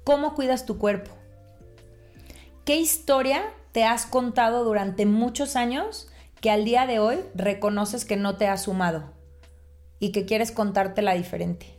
¿Cómo 0.04 0.36
cuidas 0.36 0.66
tu 0.66 0.78
cuerpo? 0.78 1.10
¿Qué 2.64 2.76
historia 2.76 3.42
te 3.72 3.82
has 3.82 4.06
contado 4.06 4.62
durante 4.62 5.04
muchos 5.04 5.56
años 5.56 6.08
que 6.40 6.52
al 6.52 6.64
día 6.64 6.86
de 6.86 7.00
hoy 7.00 7.18
reconoces 7.34 8.04
que 8.04 8.14
no 8.14 8.36
te 8.36 8.46
ha 8.46 8.56
sumado 8.56 9.14
y 9.98 10.12
que 10.12 10.26
quieres 10.26 10.52
contártela 10.52 11.14
diferente? 11.14 11.76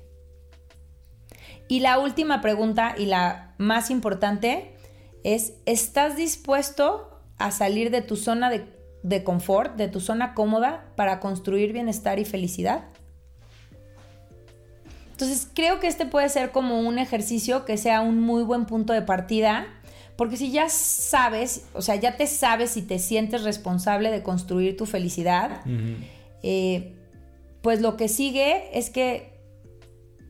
Y 1.70 1.80
la 1.80 2.00
última 2.00 2.42
pregunta 2.42 2.96
y 2.98 3.06
la 3.06 3.56
más 3.58 3.90
importante 3.90 4.76
es, 5.24 5.54
¿estás 5.66 6.18
dispuesto 6.18 7.22
a 7.38 7.52
salir 7.52 7.92
de 7.92 8.02
tu 8.02 8.18
zona 8.18 8.50
de 8.50 8.60
de 9.04 9.24
confort, 9.24 9.76
de 9.76 9.90
tu 9.90 10.00
zona 10.00 10.34
cómoda 10.34 10.86
para 10.96 11.20
construir 11.20 11.74
bienestar 11.74 12.20
y 12.20 12.26
felicidad. 12.26 12.86
Entonces 15.12 15.48
creo 15.54 15.80
que 15.80 15.88
este 15.88 16.06
puede 16.06 16.28
ser 16.30 16.52
como 16.52 16.80
un 16.80 16.98
ejercicio 16.98 17.66
que 17.66 17.78
sea 17.78 18.02
un 18.02 18.20
muy 18.20 18.44
buen 18.44 18.66
punto 18.66 18.94
de 18.94 19.02
partida, 19.02 19.68
porque 20.16 20.38
si 20.38 20.52
ya 20.52 20.70
sabes, 20.70 21.68
o 21.74 21.82
sea, 21.82 21.96
ya 21.96 22.18
te 22.18 22.28
sabes 22.28 22.78
y 22.78 22.82
te 22.82 22.98
sientes 22.98 23.44
responsable 23.44 24.10
de 24.10 24.24
construir 24.24 24.76
tu 24.78 24.86
felicidad, 24.86 25.62
eh, 26.42 26.96
pues 27.62 27.82
lo 27.82 27.96
que 27.96 28.08
sigue 28.08 28.78
es 28.78 28.90
que 28.90 29.40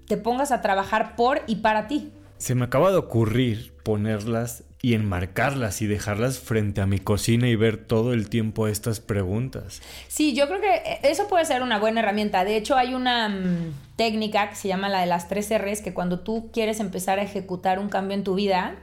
te 0.07 0.17
pongas 0.17 0.51
a 0.51 0.61
trabajar 0.61 1.15
por 1.15 1.41
y 1.47 1.57
para 1.57 1.87
ti. 1.87 2.11
Se 2.37 2.55
me 2.55 2.65
acaba 2.65 2.91
de 2.91 2.97
ocurrir 2.97 3.73
ponerlas 3.83 4.63
y 4.85 4.95
enmarcarlas 4.95 5.81
y 5.81 5.87
dejarlas 5.87 6.39
frente 6.39 6.81
a 6.81 6.85
mi 6.85 6.99
cocina 6.99 7.47
y 7.47 7.55
ver 7.55 7.77
todo 7.77 8.11
el 8.11 8.27
tiempo 8.27 8.67
estas 8.67 8.99
preguntas. 8.99 9.81
Sí, 10.09 10.35
yo 10.35 10.45
creo 10.49 10.59
que 10.59 10.99
eso 11.03 11.29
puede 11.29 11.45
ser 11.45 11.63
una 11.63 11.79
buena 11.79 12.01
herramienta. 12.01 12.43
De 12.43 12.57
hecho, 12.57 12.75
hay 12.75 12.93
una 12.93 13.29
mm, 13.29 13.73
técnica 13.95 14.49
que 14.49 14.57
se 14.57 14.67
llama 14.67 14.89
la 14.89 14.99
de 14.99 15.05
las 15.05 15.29
tres 15.29 15.49
R's, 15.57 15.79
que 15.79 15.93
cuando 15.93 16.19
tú 16.19 16.49
quieres 16.51 16.81
empezar 16.81 17.17
a 17.17 17.23
ejecutar 17.23 17.79
un 17.79 17.87
cambio 17.87 18.17
en 18.17 18.25
tu 18.25 18.35
vida, 18.35 18.75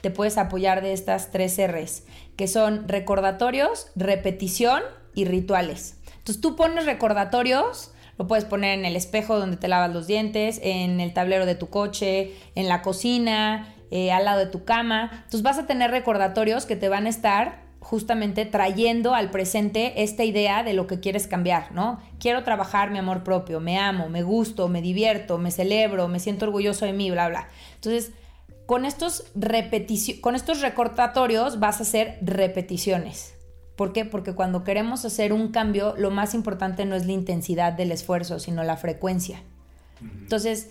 te 0.00 0.12
puedes 0.12 0.38
apoyar 0.38 0.80
de 0.80 0.92
estas 0.92 1.32
tres 1.32 1.58
R's, 1.58 2.04
que 2.36 2.46
son 2.46 2.86
recordatorios, 2.86 3.88
repetición 3.96 4.82
y 5.16 5.24
rituales. 5.24 5.96
Entonces 6.18 6.40
tú 6.40 6.54
pones 6.54 6.86
recordatorios, 6.86 7.90
lo 8.16 8.28
puedes 8.28 8.44
poner 8.44 8.78
en 8.78 8.84
el 8.84 8.94
espejo 8.94 9.36
donde 9.40 9.56
te 9.56 9.66
lavas 9.66 9.92
los 9.92 10.06
dientes, 10.06 10.60
en 10.62 11.00
el 11.00 11.12
tablero 11.12 11.46
de 11.46 11.56
tu 11.56 11.68
coche, 11.68 12.32
en 12.54 12.68
la 12.68 12.80
cocina, 12.80 13.74
eh, 13.90 14.12
al 14.12 14.24
lado 14.24 14.38
de 14.40 14.46
tu 14.46 14.64
cama. 14.64 15.10
Entonces 15.12 15.42
vas 15.42 15.58
a 15.58 15.66
tener 15.66 15.90
recordatorios 15.90 16.66
que 16.66 16.76
te 16.76 16.88
van 16.88 17.06
a 17.06 17.08
estar 17.08 17.68
justamente 17.80 18.44
trayendo 18.44 19.14
al 19.14 19.30
presente 19.30 20.02
esta 20.02 20.24
idea 20.24 20.62
de 20.62 20.72
lo 20.72 20.86
que 20.86 21.00
quieres 21.00 21.26
cambiar, 21.26 21.72
¿no? 21.72 22.00
Quiero 22.18 22.42
trabajar 22.42 22.90
mi 22.90 22.98
amor 22.98 23.22
propio, 23.22 23.60
me 23.60 23.78
amo, 23.78 24.08
me 24.08 24.22
gusto, 24.22 24.68
me 24.68 24.82
divierto, 24.82 25.38
me 25.38 25.50
celebro, 25.50 26.08
me 26.08 26.18
siento 26.18 26.46
orgulloso 26.46 26.84
de 26.84 26.92
mí, 26.92 27.10
bla, 27.10 27.28
bla. 27.28 27.48
Entonces, 27.76 28.12
con 28.66 28.84
estos, 28.84 29.24
con 30.20 30.34
estos 30.34 30.60
recordatorios 30.60 31.60
vas 31.60 31.78
a 31.78 31.84
hacer 31.84 32.18
repeticiones. 32.20 33.34
¿Por 33.76 33.92
qué? 33.92 34.04
Porque 34.04 34.34
cuando 34.34 34.64
queremos 34.64 35.04
hacer 35.04 35.32
un 35.32 35.52
cambio, 35.52 35.94
lo 35.96 36.10
más 36.10 36.34
importante 36.34 36.84
no 36.84 36.96
es 36.96 37.06
la 37.06 37.12
intensidad 37.12 37.72
del 37.72 37.92
esfuerzo, 37.92 38.40
sino 38.40 38.64
la 38.64 38.76
frecuencia. 38.76 39.40
Entonces, 40.02 40.70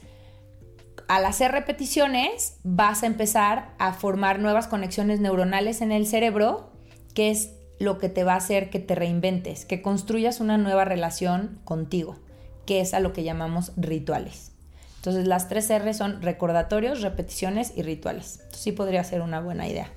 al 1.07 1.25
hacer 1.25 1.51
repeticiones 1.51 2.57
vas 2.63 3.03
a 3.03 3.07
empezar 3.07 3.73
a 3.79 3.93
formar 3.93 4.39
nuevas 4.39 4.67
conexiones 4.67 5.19
neuronales 5.19 5.81
en 5.81 5.91
el 5.91 6.05
cerebro, 6.05 6.71
que 7.13 7.31
es 7.31 7.51
lo 7.79 7.97
que 7.97 8.09
te 8.09 8.23
va 8.23 8.33
a 8.33 8.37
hacer 8.37 8.69
que 8.69 8.79
te 8.79 8.95
reinventes, 8.95 9.65
que 9.65 9.81
construyas 9.81 10.39
una 10.39 10.57
nueva 10.57 10.85
relación 10.85 11.59
contigo, 11.63 12.17
que 12.65 12.81
es 12.81 12.93
a 12.93 12.99
lo 12.99 13.13
que 13.13 13.23
llamamos 13.23 13.71
rituales. 13.77 14.51
Entonces 14.97 15.27
las 15.27 15.47
tres 15.47 15.69
R 15.69 15.93
son 15.93 16.21
recordatorios, 16.21 17.01
repeticiones 17.01 17.71
y 17.75 17.83
rituales. 17.83 18.41
sí 18.51 18.71
podría 18.71 19.03
ser 19.03 19.21
una 19.21 19.39
buena 19.39 19.67
idea. 19.67 19.89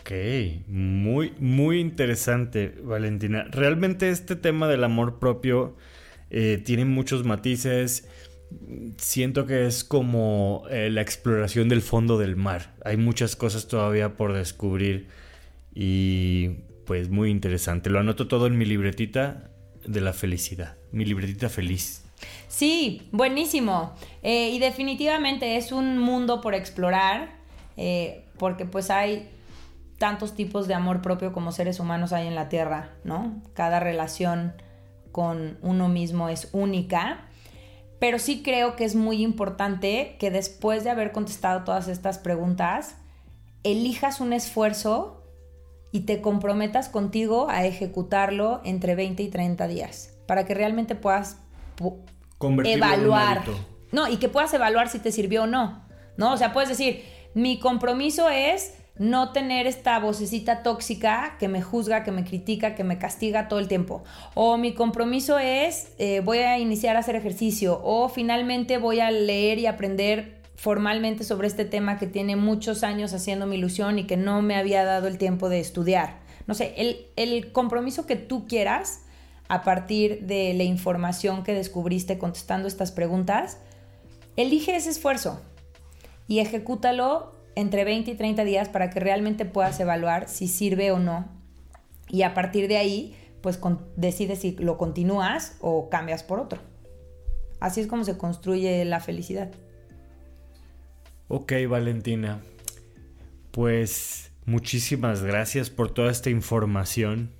Ok, 0.00 0.12
muy, 0.68 1.34
muy 1.38 1.80
interesante, 1.80 2.74
Valentina. 2.82 3.46
Realmente 3.50 4.10
este 4.10 4.36
tema 4.36 4.68
del 4.68 4.84
amor 4.84 5.18
propio 5.18 5.76
eh, 6.30 6.62
tiene 6.64 6.84
muchos 6.84 7.24
matices 7.24 8.06
siento 8.96 9.46
que 9.46 9.66
es 9.66 9.84
como 9.84 10.64
eh, 10.70 10.90
la 10.90 11.02
exploración 11.02 11.68
del 11.68 11.82
fondo 11.82 12.18
del 12.18 12.36
mar. 12.36 12.74
Hay 12.84 12.96
muchas 12.96 13.36
cosas 13.36 13.68
todavía 13.68 14.16
por 14.16 14.32
descubrir 14.32 15.08
y 15.74 16.48
pues 16.86 17.10
muy 17.10 17.30
interesante. 17.30 17.90
Lo 17.90 18.00
anoto 18.00 18.28
todo 18.28 18.46
en 18.46 18.58
mi 18.58 18.64
libretita 18.64 19.50
de 19.86 20.00
la 20.00 20.12
felicidad, 20.12 20.76
mi 20.92 21.04
libretita 21.04 21.48
feliz. 21.48 22.04
Sí, 22.48 23.08
buenísimo. 23.12 23.94
Eh, 24.22 24.50
y 24.50 24.58
definitivamente 24.58 25.56
es 25.56 25.70
un 25.70 25.98
mundo 25.98 26.40
por 26.40 26.54
explorar, 26.54 27.36
eh, 27.76 28.24
porque 28.38 28.64
pues 28.64 28.90
hay 28.90 29.28
tantos 29.98 30.34
tipos 30.34 30.68
de 30.68 30.74
amor 30.74 31.02
propio 31.02 31.32
como 31.32 31.52
seres 31.52 31.80
humanos 31.80 32.12
hay 32.12 32.26
en 32.26 32.34
la 32.34 32.48
Tierra, 32.48 32.90
¿no? 33.04 33.42
Cada 33.54 33.80
relación 33.80 34.54
con 35.12 35.58
uno 35.62 35.88
mismo 35.88 36.28
es 36.28 36.48
única 36.52 37.27
pero 37.98 38.18
sí 38.18 38.42
creo 38.42 38.76
que 38.76 38.84
es 38.84 38.94
muy 38.94 39.22
importante 39.22 40.16
que 40.18 40.30
después 40.30 40.84
de 40.84 40.90
haber 40.90 41.12
contestado 41.12 41.64
todas 41.64 41.88
estas 41.88 42.18
preguntas, 42.18 42.96
elijas 43.64 44.20
un 44.20 44.32
esfuerzo 44.32 45.24
y 45.90 46.00
te 46.00 46.20
comprometas 46.20 46.88
contigo 46.88 47.48
a 47.48 47.64
ejecutarlo 47.64 48.60
entre 48.64 48.94
20 48.94 49.22
y 49.22 49.28
30 49.28 49.66
días, 49.68 50.14
para 50.26 50.44
que 50.44 50.54
realmente 50.54 50.94
puedas 50.94 51.38
evaluar. 52.64 53.42
no, 53.90 54.08
y 54.08 54.18
que 54.18 54.28
puedas 54.28 54.52
evaluar 54.54 54.88
si 54.88 54.98
te 54.98 55.10
sirvió 55.12 55.44
o 55.44 55.46
no. 55.46 55.86
¿No? 56.16 56.32
O 56.32 56.36
sea, 56.36 56.52
puedes 56.52 56.68
decir, 56.68 57.04
mi 57.34 57.60
compromiso 57.60 58.28
es 58.28 58.74
no 58.98 59.32
tener 59.32 59.66
esta 59.66 59.98
vocecita 60.00 60.62
tóxica 60.62 61.36
que 61.38 61.48
me 61.48 61.62
juzga, 61.62 62.02
que 62.02 62.10
me 62.10 62.24
critica, 62.24 62.74
que 62.74 62.84
me 62.84 62.98
castiga 62.98 63.48
todo 63.48 63.60
el 63.60 63.68
tiempo. 63.68 64.02
O 64.34 64.56
mi 64.56 64.74
compromiso 64.74 65.38
es 65.38 65.92
eh, 65.98 66.20
voy 66.20 66.38
a 66.38 66.58
iniciar 66.58 66.96
a 66.96 67.00
hacer 67.00 67.16
ejercicio 67.16 67.80
o 67.84 68.08
finalmente 68.08 68.78
voy 68.78 69.00
a 69.00 69.10
leer 69.10 69.58
y 69.58 69.66
aprender 69.66 70.38
formalmente 70.56 71.22
sobre 71.22 71.46
este 71.46 71.64
tema 71.64 71.98
que 71.98 72.08
tiene 72.08 72.34
muchos 72.34 72.82
años 72.82 73.12
haciendo 73.14 73.46
mi 73.46 73.56
ilusión 73.56 73.98
y 73.98 74.04
que 74.04 74.16
no 74.16 74.42
me 74.42 74.56
había 74.56 74.84
dado 74.84 75.06
el 75.06 75.16
tiempo 75.16 75.48
de 75.48 75.60
estudiar. 75.60 76.18
No 76.48 76.54
sé, 76.54 76.74
el, 76.76 77.06
el 77.14 77.52
compromiso 77.52 78.06
que 78.06 78.16
tú 78.16 78.46
quieras 78.48 79.02
a 79.48 79.62
partir 79.62 80.26
de 80.26 80.52
la 80.54 80.64
información 80.64 81.44
que 81.44 81.54
descubriste 81.54 82.18
contestando 82.18 82.68
estas 82.68 82.92
preguntas, 82.92 83.58
elige 84.36 84.76
ese 84.76 84.90
esfuerzo 84.90 85.40
y 86.26 86.40
ejecútalo 86.40 87.37
entre 87.58 87.84
20 87.84 88.12
y 88.12 88.14
30 88.14 88.44
días 88.44 88.68
para 88.68 88.88
que 88.88 89.00
realmente 89.00 89.44
puedas 89.44 89.80
evaluar 89.80 90.28
si 90.28 90.46
sirve 90.46 90.92
o 90.92 91.00
no. 91.00 91.26
Y 92.08 92.22
a 92.22 92.32
partir 92.32 92.68
de 92.68 92.76
ahí, 92.76 93.16
pues 93.40 93.58
decides 93.96 94.38
si 94.38 94.52
lo 94.52 94.78
continúas 94.78 95.56
o 95.60 95.90
cambias 95.90 96.22
por 96.22 96.38
otro. 96.38 96.60
Así 97.58 97.80
es 97.80 97.88
como 97.88 98.04
se 98.04 98.16
construye 98.16 98.84
la 98.84 99.00
felicidad. 99.00 99.50
Ok, 101.26 101.52
Valentina. 101.68 102.40
Pues 103.50 104.30
muchísimas 104.46 105.24
gracias 105.24 105.68
por 105.68 105.90
toda 105.90 106.12
esta 106.12 106.30
información 106.30 107.32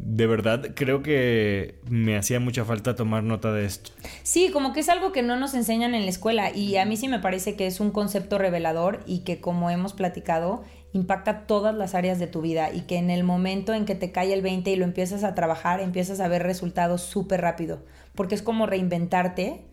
de 0.00 0.26
verdad 0.26 0.72
creo 0.74 1.02
que 1.02 1.80
me 1.88 2.16
hacía 2.16 2.40
mucha 2.40 2.64
falta 2.64 2.94
tomar 2.94 3.22
nota 3.22 3.52
de 3.52 3.64
esto. 3.64 3.90
Sí, 4.22 4.50
como 4.52 4.72
que 4.72 4.80
es 4.80 4.88
algo 4.88 5.12
que 5.12 5.22
no 5.22 5.36
nos 5.36 5.54
enseñan 5.54 5.94
en 5.94 6.02
la 6.02 6.10
escuela 6.10 6.54
y 6.54 6.76
a 6.76 6.84
mí 6.84 6.96
sí 6.96 7.08
me 7.08 7.18
parece 7.18 7.56
que 7.56 7.66
es 7.66 7.80
un 7.80 7.90
concepto 7.90 8.38
revelador 8.38 9.00
y 9.06 9.20
que 9.20 9.40
como 9.40 9.70
hemos 9.70 9.92
platicado 9.92 10.62
impacta 10.92 11.46
todas 11.46 11.74
las 11.74 11.94
áreas 11.94 12.18
de 12.18 12.26
tu 12.26 12.40
vida 12.40 12.72
y 12.72 12.82
que 12.82 12.96
en 12.96 13.10
el 13.10 13.22
momento 13.24 13.74
en 13.74 13.84
que 13.84 13.94
te 13.94 14.10
cae 14.10 14.32
el 14.32 14.42
20 14.42 14.70
y 14.70 14.76
lo 14.76 14.84
empiezas 14.84 15.22
a 15.22 15.34
trabajar 15.34 15.80
empiezas 15.80 16.20
a 16.20 16.28
ver 16.28 16.42
resultados 16.42 17.02
súper 17.02 17.42
rápido 17.42 17.84
porque 18.14 18.34
es 18.34 18.42
como 18.42 18.66
reinventarte 18.66 19.68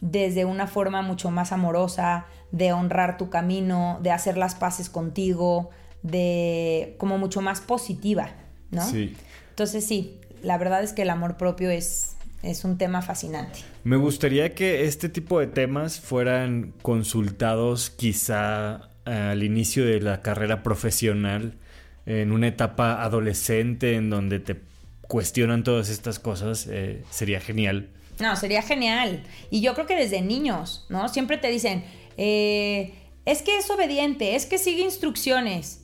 desde 0.00 0.44
una 0.44 0.66
forma 0.66 1.02
mucho 1.02 1.30
más 1.30 1.52
amorosa, 1.52 2.26
de 2.52 2.72
honrar 2.72 3.16
tu 3.16 3.30
camino, 3.30 3.98
de 4.02 4.10
hacer 4.10 4.36
las 4.36 4.54
paces 4.54 4.88
contigo, 4.88 5.70
de 6.02 6.96
como 6.98 7.18
mucho 7.18 7.42
más 7.42 7.60
positiva, 7.60 8.30
¿no? 8.70 8.82
Sí. 8.82 9.14
Entonces 9.60 9.84
sí, 9.84 10.18
la 10.42 10.56
verdad 10.56 10.82
es 10.82 10.94
que 10.94 11.02
el 11.02 11.10
amor 11.10 11.36
propio 11.36 11.68
es, 11.68 12.16
es 12.42 12.64
un 12.64 12.78
tema 12.78 13.02
fascinante. 13.02 13.58
Me 13.84 13.96
gustaría 13.96 14.54
que 14.54 14.86
este 14.86 15.10
tipo 15.10 15.38
de 15.38 15.48
temas 15.48 16.00
fueran 16.00 16.72
consultados 16.80 17.90
quizá 17.90 18.88
al 19.04 19.42
inicio 19.42 19.84
de 19.84 20.00
la 20.00 20.22
carrera 20.22 20.62
profesional, 20.62 21.58
en 22.06 22.32
una 22.32 22.48
etapa 22.48 23.02
adolescente 23.02 23.96
en 23.96 24.08
donde 24.08 24.40
te 24.40 24.62
cuestionan 25.02 25.62
todas 25.62 25.90
estas 25.90 26.18
cosas, 26.18 26.66
eh, 26.66 27.04
sería 27.10 27.38
genial. 27.38 27.90
No, 28.18 28.36
sería 28.36 28.62
genial. 28.62 29.24
Y 29.50 29.60
yo 29.60 29.74
creo 29.74 29.86
que 29.86 29.94
desde 29.94 30.22
niños, 30.22 30.86
¿no? 30.88 31.10
Siempre 31.10 31.36
te 31.36 31.50
dicen, 31.50 31.84
eh, 32.16 32.94
es 33.26 33.42
que 33.42 33.58
es 33.58 33.68
obediente, 33.68 34.36
es 34.36 34.46
que 34.46 34.56
sigue 34.56 34.84
instrucciones. 34.84 35.79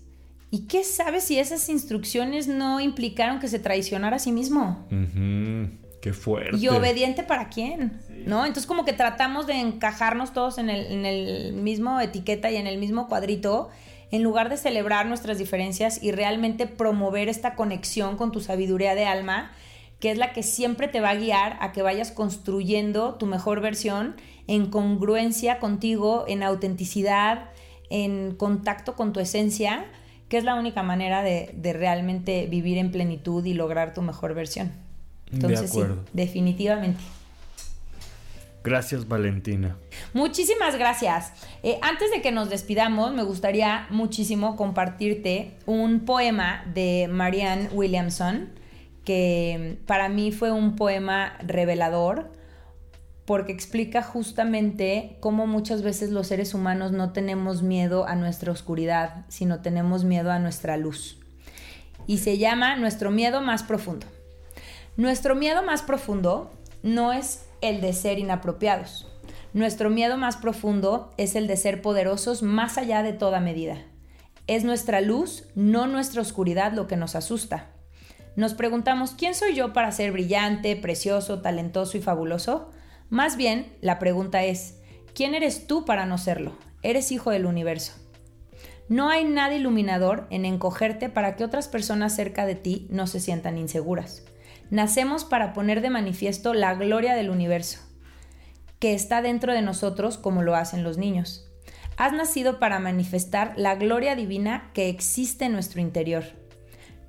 ¿Y 0.50 0.66
qué 0.66 0.84
sabes 0.84 1.24
si 1.24 1.38
esas 1.38 1.68
instrucciones 1.68 2.46
no 2.46 2.80
implicaron 2.80 3.40
que 3.40 3.48
se 3.48 3.58
traicionara 3.58 4.16
a 4.16 4.18
sí 4.18 4.32
mismo? 4.32 4.86
Qué 6.00 6.12
fuerte. 6.12 6.56
¿Y 6.56 6.68
obediente 6.68 7.22
para 7.22 7.48
quién? 7.48 8.00
¿No? 8.26 8.46
Entonces 8.46 8.66
como 8.66 8.84
que 8.84 8.92
tratamos 8.92 9.46
de 9.46 9.54
encajarnos 9.54 10.32
todos 10.32 10.58
en 10.58 10.70
el, 10.70 10.86
en 10.86 11.04
el 11.04 11.52
mismo 11.54 12.00
etiqueta 12.00 12.50
y 12.50 12.56
en 12.56 12.66
el 12.66 12.78
mismo 12.78 13.08
cuadrito 13.08 13.70
en 14.10 14.22
lugar 14.22 14.48
de 14.48 14.56
celebrar 14.56 15.06
nuestras 15.06 15.38
diferencias 15.38 16.02
y 16.02 16.12
realmente 16.12 16.66
promover 16.66 17.28
esta 17.28 17.54
conexión 17.54 18.16
con 18.16 18.30
tu 18.30 18.40
sabiduría 18.40 18.94
de 18.94 19.04
alma, 19.04 19.50
que 19.98 20.10
es 20.10 20.18
la 20.18 20.32
que 20.32 20.42
siempre 20.42 20.88
te 20.88 21.00
va 21.00 21.10
a 21.10 21.16
guiar 21.16 21.56
a 21.60 21.72
que 21.72 21.82
vayas 21.82 22.12
construyendo 22.12 23.14
tu 23.14 23.26
mejor 23.26 23.60
versión 23.60 24.14
en 24.46 24.70
congruencia 24.70 25.58
contigo, 25.58 26.24
en 26.28 26.42
autenticidad, 26.42 27.50
en 27.90 28.36
contacto 28.36 28.94
con 28.94 29.12
tu 29.12 29.20
esencia 29.20 29.86
que 30.28 30.38
es 30.38 30.44
la 30.44 30.54
única 30.54 30.82
manera 30.82 31.22
de, 31.22 31.52
realmente 31.72 32.46
vivir 32.46 32.78
en 32.78 32.90
plenitud 32.90 33.44
y 33.44 33.54
lograr 33.54 33.94
tu 33.94 34.02
mejor 34.02 34.34
versión. 34.34 34.72
Entonces, 35.32 35.70
sí, 35.70 35.80
definitivamente. 36.12 37.00
Gracias, 38.66 39.06
Valentina. 39.06 39.76
Muchísimas 40.12 40.76
gracias. 40.76 41.32
Eh, 41.62 41.78
antes 41.82 42.10
de 42.10 42.20
que 42.20 42.32
nos 42.32 42.50
despidamos, 42.50 43.14
me 43.14 43.22
gustaría 43.22 43.86
muchísimo 43.90 44.56
compartirte 44.56 45.52
un 45.66 46.00
poema 46.00 46.64
de 46.74 47.06
Marianne 47.08 47.68
Williamson 47.72 48.48
que 49.04 49.78
para 49.86 50.08
mí 50.08 50.32
fue 50.32 50.50
un 50.50 50.74
poema 50.74 51.38
revelador 51.46 52.32
porque 53.26 53.52
explica 53.52 54.02
justamente 54.02 55.16
cómo 55.20 55.46
muchas 55.48 55.82
veces 55.82 56.10
los 56.10 56.28
seres 56.28 56.54
humanos 56.54 56.92
no 56.92 57.12
tenemos 57.12 57.62
miedo 57.62 58.06
a 58.06 58.14
nuestra 58.14 58.52
oscuridad, 58.52 59.26
sino 59.28 59.60
tenemos 59.60 60.04
miedo 60.04 60.30
a 60.30 60.38
nuestra 60.38 60.76
luz. 60.76 61.18
Y 62.06 62.18
se 62.18 62.38
llama 62.38 62.76
Nuestro 62.76 63.10
miedo 63.10 63.40
más 63.40 63.64
profundo. 63.64 64.06
Nuestro 64.96 65.34
miedo 65.34 65.64
más 65.64 65.82
profundo 65.82 66.52
no 66.84 67.12
es 67.12 67.44
el 67.60 67.80
de 67.80 67.92
ser 67.92 68.20
inapropiados. 68.20 69.08
Nuestro 69.52 69.90
miedo 69.90 70.16
más 70.16 70.36
profundo 70.36 71.12
es 71.16 71.34
el 71.34 71.48
de 71.48 71.56
ser 71.56 71.82
poderosos 71.82 72.42
más 72.42 72.78
allá 72.78 73.02
de 73.02 73.12
toda 73.12 73.40
medida. 73.40 73.78
Es 74.46 74.62
nuestra 74.62 75.00
luz, 75.00 75.44
no 75.56 75.88
nuestra 75.88 76.22
oscuridad, 76.22 76.72
lo 76.72 76.86
que 76.86 76.96
nos 76.96 77.16
asusta. 77.16 77.66
Nos 78.36 78.54
preguntamos, 78.54 79.12
¿quién 79.18 79.34
soy 79.34 79.56
yo 79.56 79.72
para 79.72 79.90
ser 79.90 80.12
brillante, 80.12 80.76
precioso, 80.76 81.40
talentoso 81.40 81.98
y 81.98 82.02
fabuloso? 82.02 82.70
Más 83.08 83.36
bien, 83.36 83.72
la 83.80 84.00
pregunta 84.00 84.42
es, 84.42 84.80
¿quién 85.14 85.36
eres 85.36 85.68
tú 85.68 85.84
para 85.84 86.06
no 86.06 86.18
serlo? 86.18 86.56
Eres 86.82 87.12
hijo 87.12 87.30
del 87.30 87.46
universo. 87.46 87.92
No 88.88 89.10
hay 89.10 89.24
nada 89.24 89.54
iluminador 89.54 90.26
en 90.30 90.44
encogerte 90.44 91.08
para 91.08 91.36
que 91.36 91.44
otras 91.44 91.68
personas 91.68 92.16
cerca 92.16 92.46
de 92.46 92.56
ti 92.56 92.88
no 92.90 93.06
se 93.06 93.20
sientan 93.20 93.58
inseguras. 93.58 94.24
Nacemos 94.70 95.24
para 95.24 95.52
poner 95.52 95.82
de 95.82 95.90
manifiesto 95.90 96.52
la 96.52 96.74
gloria 96.74 97.14
del 97.14 97.30
universo, 97.30 97.78
que 98.80 98.94
está 98.94 99.22
dentro 99.22 99.52
de 99.52 99.62
nosotros 99.62 100.18
como 100.18 100.42
lo 100.42 100.56
hacen 100.56 100.82
los 100.82 100.98
niños. 100.98 101.48
Has 101.96 102.12
nacido 102.12 102.58
para 102.58 102.80
manifestar 102.80 103.54
la 103.56 103.76
gloria 103.76 104.16
divina 104.16 104.70
que 104.74 104.88
existe 104.88 105.44
en 105.44 105.52
nuestro 105.52 105.80
interior. 105.80 106.24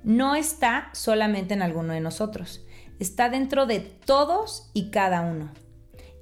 No 0.04 0.36
está 0.36 0.90
solamente 0.92 1.54
en 1.54 1.62
alguno 1.62 1.92
de 1.92 2.00
nosotros, 2.00 2.64
está 3.00 3.28
dentro 3.30 3.66
de 3.66 3.80
todos 3.80 4.70
y 4.74 4.90
cada 4.90 5.22
uno 5.22 5.52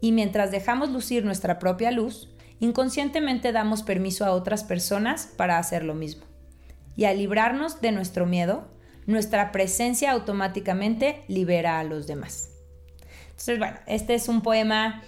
y 0.01 0.13
mientras 0.13 0.51
dejamos 0.51 0.91
lucir 0.91 1.25
nuestra 1.25 1.59
propia 1.59 1.91
luz, 1.91 2.29
inconscientemente 2.61 3.53
damos 3.53 3.83
permiso 3.83 4.25
a 4.25 4.33
otras 4.33 4.65
personas 4.65 5.33
para 5.37 5.59
hacer 5.59 5.85
lo 5.85 5.95
mismo. 5.95 6.25
Y 6.97 7.05
al 7.05 7.19
librarnos 7.19 7.81
de 7.81 7.93
nuestro 7.93 8.27
miedo, 8.27 8.69
nuestra 9.07 9.53
presencia 9.53 10.13
automáticamente 10.13 11.25
libera 11.29 11.79
a 11.79 11.85
los 11.85 12.07
demás. 12.07 12.51
Entonces, 13.31 13.59
bueno, 13.59 13.79
este 13.87 14.15
es 14.15 14.29
un 14.29 14.41
poema 14.41 15.03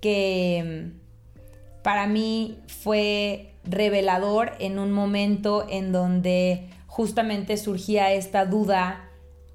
que 0.00 0.92
mm, 0.94 1.82
para 1.82 2.06
mí 2.06 2.58
fue 2.82 3.54
revelador 3.64 4.52
en 4.58 4.78
un 4.78 4.92
momento 4.92 5.66
en 5.68 5.92
donde 5.92 6.70
justamente 6.86 7.56
surgía 7.56 8.12
esta 8.12 8.44
duda 8.44 9.08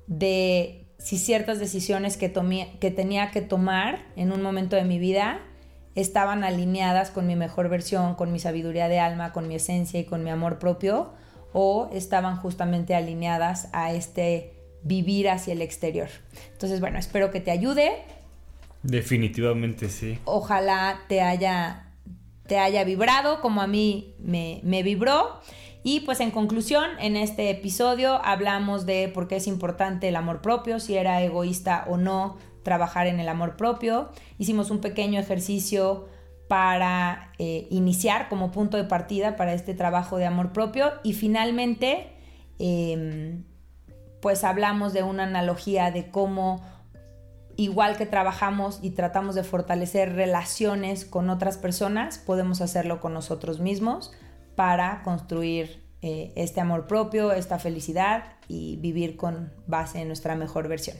de 0.07 0.82
si 1.03 1.17
ciertas 1.17 1.59
decisiones 1.59 2.15
que, 2.15 2.31
que 2.79 2.89
tenía 2.89 3.29
que 3.31 3.41
tomar 3.41 4.05
en 4.15 4.31
un 4.31 4.41
momento 4.41 4.77
de 4.77 4.85
mi 4.85 4.99
vida 4.99 5.41
estaban 5.95 6.45
alineadas 6.45 7.11
con 7.11 7.27
mi 7.27 7.35
mejor 7.35 7.67
versión, 7.67 8.15
con 8.15 8.31
mi 8.31 8.39
sabiduría 8.39 8.87
de 8.87 8.99
alma, 8.99 9.33
con 9.33 9.49
mi 9.49 9.55
esencia 9.55 9.99
y 9.99 10.05
con 10.05 10.23
mi 10.23 10.29
amor 10.29 10.59
propio, 10.59 11.11
o 11.51 11.89
estaban 11.91 12.37
justamente 12.37 12.95
alineadas 12.95 13.67
a 13.73 13.91
este 13.91 14.53
vivir 14.83 15.29
hacia 15.29 15.51
el 15.51 15.61
exterior. 15.61 16.07
Entonces, 16.53 16.79
bueno, 16.79 16.97
espero 16.97 17.31
que 17.31 17.41
te 17.41 17.51
ayude. 17.51 17.91
Definitivamente 18.81 19.89
sí. 19.89 20.19
Ojalá 20.23 21.01
te 21.09 21.19
haya, 21.19 21.91
te 22.47 22.59
haya 22.59 22.85
vibrado 22.85 23.41
como 23.41 23.61
a 23.61 23.67
mí 23.67 24.15
me, 24.19 24.61
me 24.63 24.83
vibró. 24.83 25.41
Y 25.83 25.99
pues 26.01 26.21
en 26.21 26.31
conclusión, 26.31 26.85
en 26.99 27.17
este 27.17 27.49
episodio 27.49 28.23
hablamos 28.23 28.85
de 28.85 29.09
por 29.13 29.27
qué 29.27 29.35
es 29.35 29.47
importante 29.47 30.07
el 30.07 30.15
amor 30.15 30.41
propio, 30.41 30.79
si 30.79 30.95
era 30.95 31.21
egoísta 31.21 31.83
o 31.89 31.97
no 31.97 32.37
trabajar 32.63 33.07
en 33.07 33.19
el 33.19 33.27
amor 33.27 33.57
propio. 33.57 34.09
Hicimos 34.37 34.71
un 34.71 34.79
pequeño 34.79 35.19
ejercicio 35.19 36.07
para 36.47 37.33
eh, 37.37 37.67
iniciar 37.69 38.29
como 38.29 38.51
punto 38.51 38.77
de 38.77 38.85
partida 38.85 39.35
para 39.35 39.53
este 39.53 39.73
trabajo 39.73 40.17
de 40.17 40.25
amor 40.25 40.53
propio 40.53 40.93
y 41.03 41.13
finalmente 41.13 42.13
em, 42.59 43.43
pues 44.21 44.43
hablamos 44.45 44.93
de 44.93 45.03
una 45.03 45.23
analogía 45.23 45.91
de 45.91 46.11
cómo 46.11 46.61
igual 47.57 47.97
que 47.97 48.05
trabajamos 48.05 48.79
y 48.81 48.91
tratamos 48.91 49.35
de 49.35 49.43
fortalecer 49.43 50.13
relaciones 50.15 51.05
con 51.05 51.29
otras 51.29 51.57
personas, 51.57 52.19
podemos 52.19 52.61
hacerlo 52.61 53.01
con 53.01 53.13
nosotros 53.13 53.59
mismos 53.59 54.11
para 54.55 55.01
construir 55.03 55.83
eh, 56.01 56.33
este 56.35 56.59
amor 56.59 56.85
propio, 56.85 57.31
esta 57.31 57.59
felicidad 57.59 58.33
y 58.49 58.75
vivir 58.77 59.15
con 59.15 59.53
base 59.67 60.01
en 60.01 60.07
nuestra 60.07 60.35
mejor 60.35 60.67
versión. 60.67 60.97